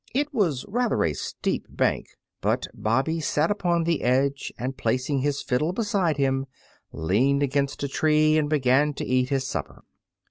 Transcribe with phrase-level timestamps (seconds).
[0.15, 2.07] It was rather a steep bank,
[2.41, 6.47] but Bobby sat upon the edge, and placing his fiddle beside him,
[6.91, 9.83] leaned against a tree and began to eat his supper.